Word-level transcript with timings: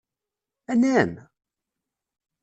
Anɛam? 0.71 1.13